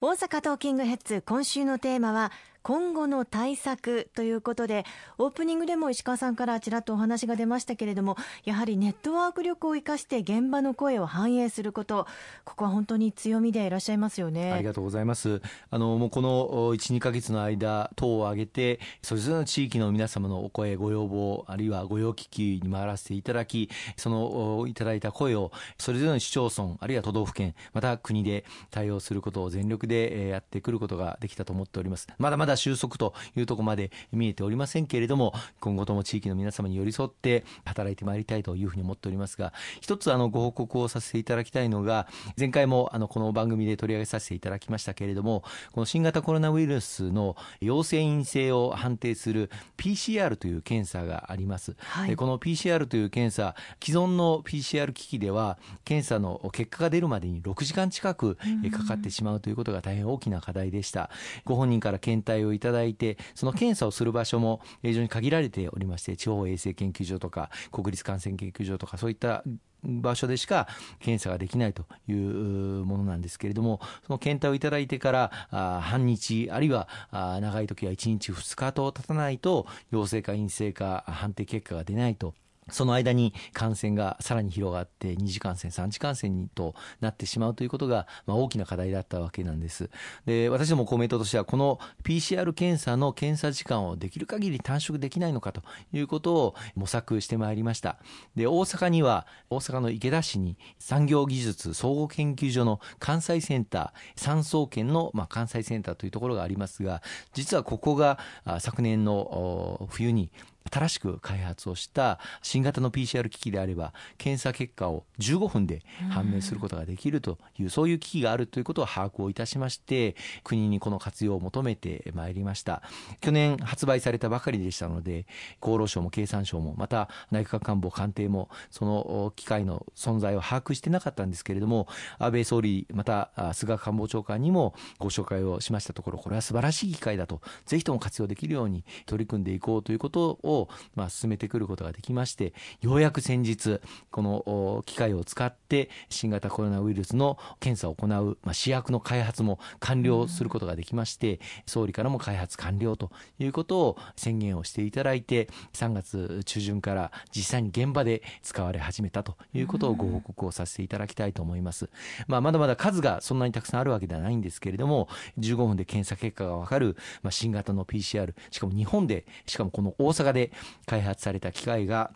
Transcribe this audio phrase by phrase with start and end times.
[0.00, 2.30] 大阪トーキングヘッズ今週のテーマは
[2.68, 4.84] 今後の対策ということで
[5.16, 12.06] オープニングでも石川さんからちらっとお話が出ましたけれどもやはりネットワーク力を生かして現場の声を反映すること
[12.44, 14.52] ここは本当に強みでいらっしゃいますよね。
[14.52, 15.40] ありがとうございます。
[15.70, 32.06] あのもうこの12か月の間党を挙げてそれぞれの地域の皆様のお声ご要望あるいはご用聞きに回らせていただきそのいただいた声をそれぞれの市町村あるいは都道府県また国で対応することを全力でやってくることができたと思っております。
[32.18, 42.06] まだまだ収束というところまで見えておりませんけれども今後とも地域の皆様に寄り添って働いてまいりたいというふうに思っておりますが一つあのご報告をさせていただきたいのが
[42.38, 58.36] 前回もあのこの番組で取り上げさせていただきましたけれどもこの新型コロナウイルスの陽性陰性を判定する PCR という検査があります、はい、この PCR という検査既存の PCR 機器では検査の結果が出るまでに6時間近く
[58.70, 61.10] かかってしまうということが大変大きな課題でした。
[61.44, 69.42] ご本人から検体をいただいてその検査をする場所も非常に限られておりまして地方衛生研究所とか国立感染研究所とかそういった
[69.84, 70.66] 場所でしか
[70.98, 82.34] 検査ができないというものなんですけれどもその検体をいただいてから半日あるいは長い時は1日2日と経たないと陽性か陰性か判定結果が出ないと
[82.70, 89.90] その間に感染がさらに広がって二次感染三次感染にとなってしまうということが、まあ、大きな課題だったわけなんです。
[90.26, 97.98] で私ども公明党としてはこの PCR 検査の検査時間をできる限り短縮できないのかということを模索してまいりました。
[98.36, 108.18] で大阪には大阪の池田市に産業技術総合研究所の関西センター産総研の、まあ、関西センターというところがありますが実はここが
[108.60, 110.30] 昨年の冬に
[110.70, 122.82] 新しく開発をした新型の PCR 機器であれば検査結果を15分で判明することができるというそういう機器があるということを把握をいたしまして国にこの活用を求めてまいりました。
[123.20, 125.26] 去年発売されたばかりでしたので
[125.60, 131.88] 厚労省も経産省もまた内閣官房官邸もその機械の存在を把握してなかったんですけれども
[132.18, 140.57] 安倍総理また菅官房長官にもご紹介をしましたところこれは素晴らしい機械だとぜひとも活用できるように取り組んでいこうということを
[140.96, 143.80] まあ、進めてくることができましてようやく先日
[144.10, 161.90] この機械を使って新型コロナウイルスの検査を行う、まあ、試薬の開発も完了することができまして総理からも開発完了ということを宣言をしていただいて3月中旬から実際に現場で使われ始めたということをご報告をさせていただきたいと思います。
[162.26, 165.08] まあ、まだまだ数がそんなにたくさんあるわけではないんですけれども
[165.38, 170.52] 15分で検査結果がわかる、まあ、新型の PCR しかも日本でしかもこの大阪でで
[170.86, 172.12] 開発された機械が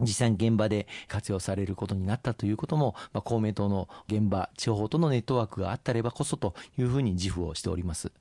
[0.00, 8.12] 実際に現場で活用されることになったということも、まあ、公明党の現場地方とのネットワークがあったればこそというふうに自負をしております。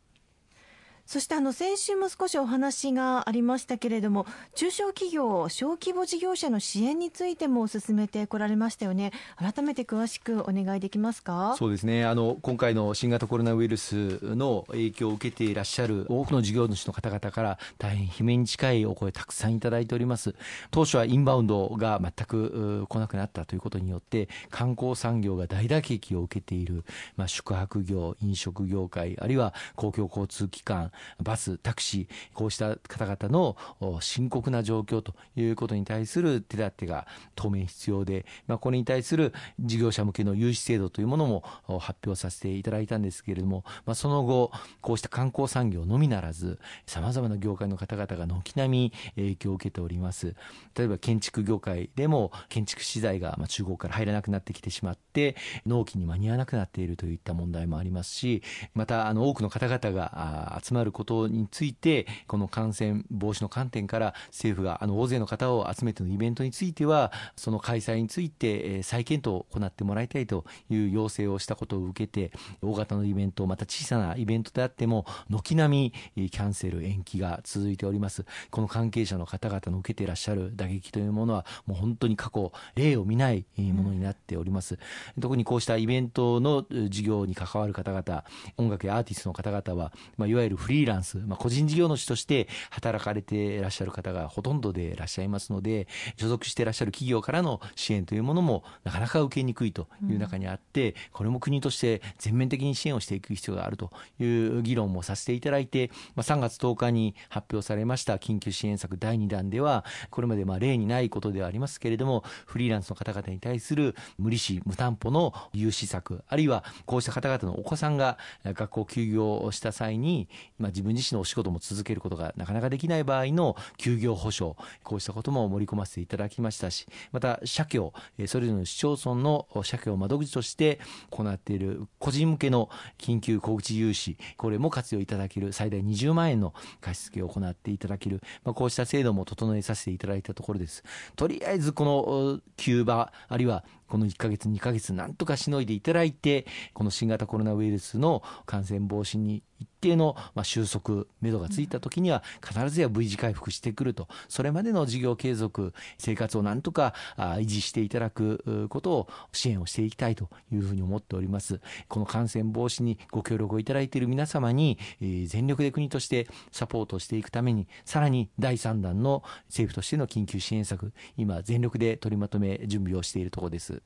[1.13, 4.25] そしてあの先週も少しお話がありましたけれども
[4.55, 9.11] 中小企業小規模事業者の支援についても進めてこられましたよね。
[9.37, 11.53] 改めて詳しくお願いできますか？
[11.55, 12.03] そうですね。
[12.03, 20.33] あの今回の新型コロナウイルスの影響を受けていらっしゃる多くの事業主の方々から大変悲鳴に近いお声たくさんいただいております。
[20.71, 26.83] 当初はインバウンドが全く来なくなったということによって観光産業が大打撃を受けている、
[27.17, 30.91] まあ、宿泊業飲食業界あるいは公共交通機関
[31.21, 33.57] バス、タクシー、こうした方々の
[34.01, 41.43] 深刻な状況ということに対する手立てが当面必要で、まあ、これに対する事業者向けの融資制度というものも
[41.79, 50.35] 発表させていただいたんですけれども、まあ、その後、こうした観光産業のみならず、さまざまな業界の方々が軒並み影響を受けております。
[50.77, 55.35] 例えば建築業界でも建築資材が中国から入らなくなってきてしまって、
[55.65, 58.43] 納期に間に合わなくなっているといった問題もありますし、
[58.73, 78.25] またあの多くの方々が集まるることについてこの感染防止の観点から政府があの大勢の方を集めてのイベントについてはその開催について再検討を行ってもらいたいという要請をしたことを受けて大型のイベントまた小さなイベントであっても軒並みキャンセル延期が続いております。
[78.49, 84.75] この関係者の方々の受けていらっしゃる打撃というものはもう本当に過去例を見ないものになっております、
[85.15, 88.23] うん、特にこうしたイベントの事業に関わる方々
[88.57, 95.87] 音楽やアーティストの方々は、まあ、いわゆるフリリーランス、まあ、個人事業主として働かれていらっしゃる方がほとんどでいらっしゃいますので、
[96.17, 120.27] 所属していらっしゃる企業からの支援というものもなかなか受けにくいという中にあって、これも国として全面的に支援をしていく必要があるという議論もさせていただいて、まあ、3月10日に発表されました緊急支援策第2弾では、これまでまあ例にないことではありますけれども、フリーランスの方々に対する無利子、無担保の融資策、あるいはこうした方々のお子さんが学校休業した際に、
[120.63, 127.91] まあ、自分自身のお仕事も続けることがなかなかできない場合の休業保障、こうしたことも盛り込ませていただきましたし、また、社協、
[128.27, 130.79] それぞれの市町村の社協窓口として
[131.11, 140.83] 行っている個人向けの緊急小口融資、これも活用いただける最大20万円の貸し付けを行っていただける、まあ、こうした制度も整えさせていただいたところです。
[141.17, 161.61] とりあえずこの急場、あるいはこの1ヶ月、2ヶ月、なんとかしのいでいただいて、この新型コロナウイルスの感染防止に一定の収束、目処がついた時には、必ずや V 字回復してくると、それまでの事業継続、生活をなんとか維持していただくことを支援をしていきたいというふうに思っております。
[161.87, 164.79] この感染防止にご協力をいただいている皆様に、
[165.27, 173.82] 全力で国としてサポートしていくために、さらに第3弾の政府としての緊急支援策、今、全力で取りまとめ、準備をしているところです。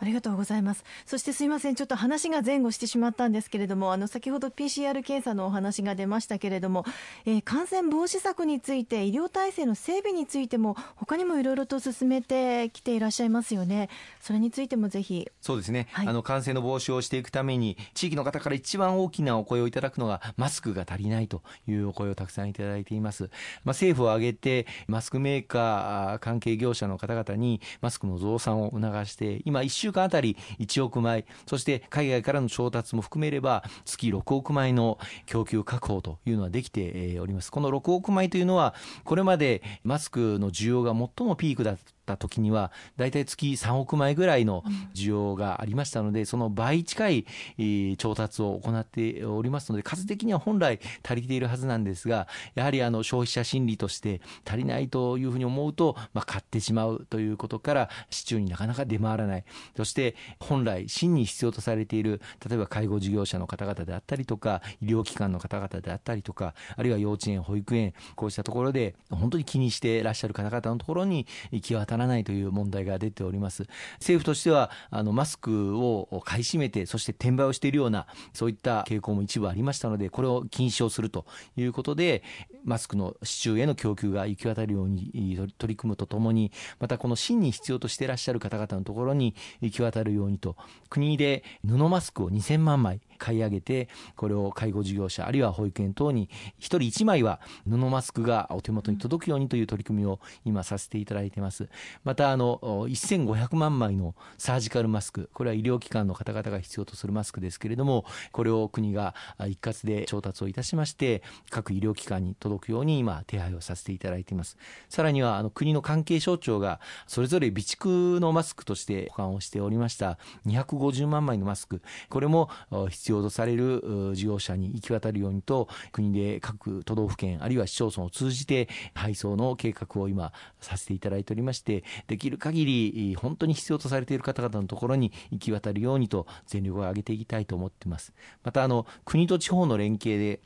[0.00, 0.84] ありがとうございます。
[1.04, 6.86] そしてすいません、ちょっと話が前後してしまったんですけれども、あの先ほど PCR 検査のお話が出ましたけれども、
[7.26, 13.90] えー、感染防止策について、医療体制の整備についても、他にもいろいろと進めてきていらっしゃいますよね。
[14.20, 15.28] それについてもぜひ。
[15.42, 15.88] そうですね。
[15.92, 23.24] はい、あの感染の防止をしていくために、地域の方から一番大きなお声をいただくのが、マスクが足りないというお声をたくさんいただいています。
[23.24, 23.30] まあ、
[23.70, 37.50] 政府を挙げて、マスクメーカー関係業者の方々にマスクの増産を促して、今1週週間あたり1億枚、そして海外からの調達も含めれば、月6億枚の供給確保というのはできております。
[37.50, 41.76] この6億枚というのは、これまでマスクの需要が最もピークだ
[42.10, 44.64] った時には、大体月3億枚ぐらいの
[44.94, 59.44] 需要がありましたので、その倍近い調達を行っておりますので、数的には本来足りているはずなんですが、やはりあの消費者心理として足りないというふうに思うと、まあ、買ってしまうということから、市中になかなか出回らない。
[59.76, 73.66] そして、本来真に必要とされている、例えば介護事業者の方々であったりとか、医療機関の方々であったりとか、あるいは幼稚園、保育園、こうしたところで、本当に気にしていらっしゃる方々のところに行き渡らないという問題が出ております。
[73.98, 81.26] 政府としては、あの、マスクを買い占めて、そして転売をしているような、そういった傾向も一部ありましたので、これを禁止をすると
[81.56, 82.22] いうことで、
[82.64, 90.56] マスクの市中への供給が行き渡るように取り組むとともに、またこの真に必要としていらっしゃる方々のところに行き渡るようにと、
[90.88, 96.28] 国で布マスクを2000万枚買い上げて、これを介護事業者、あるいは保育園等に
[96.58, 101.68] 1人1枚は布マスクがお手元に届くようにという取り組みを今させていただいてます。
[102.04, 109.14] また、あの、1500万枚のサージカルマスク、これは医療機関の方々が必要とするマスクですけれども、これを国が
[109.46, 114.56] 一括で調達をいたしまして、各医療機関に届届くように今手配をさせていただいています。
[114.88, 122.50] さらにはあの国の関係省庁がそれぞれ備蓄のマスクとして保管をしておりました250万枚のマスク、これも
[122.88, 138.12] 必要とされる事業者に行き渡るようにと国で各都道府県あるいは市町村を通じて配送の計画を今させていただいておりましてできる限り本当に必要とされている方々のところに行き渡るようにと全力を挙げていきたいと思っています。
[138.42, 140.40] またあの国と地方の連携で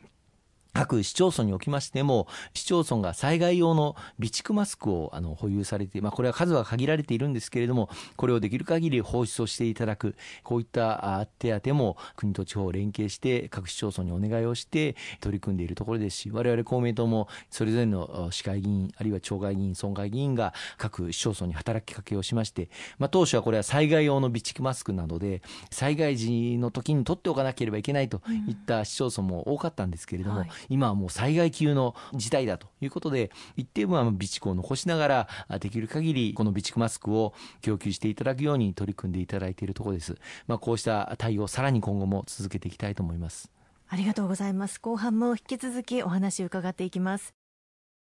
[0.74, 22.68] 各市町村におきましても、市町村が災害用の備蓄マスクをあの保有されて、まあ、これは数は限られているんですけれども、これをできる限り放出をしていただく、こういった手当も国と地方を連携して、各市町村にお願いをして取り組んでいるところですし、我々公明党もそれぞれの市会議員、あるいは町会議員、村会議員が各市町村に働きかけをしまして、
[22.98, 30.48] まあ、当初はこれは災害用の備蓄マスクなどで、災害時の時に取っておかなければいけないといった市町村も多かったんですけれども、はい。
[30.68, 35.28] 今はもう災害級の事態だということで、一定分は備蓄を残しながら、
[35.60, 40.16] できる限りこの備蓄マスクを供給していただくように取り組んでいただいているところです。
[40.46, 43.50] まあ、こうした対応、さらに今後も続けていきたいと思います。
[43.88, 44.80] ありがとうございます。
[44.80, 47.43] 後半も引き続きお話を伺っていきます。